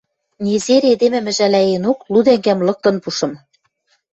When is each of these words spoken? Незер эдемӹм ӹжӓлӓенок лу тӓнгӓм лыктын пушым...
Незер 0.45 0.83
эдемӹм 0.91 1.25
ӹжӓлӓенок 1.31 1.99
лу 2.11 2.19
тӓнгӓм 2.25 2.59
лыктын 2.67 2.95
пушым... 3.03 3.31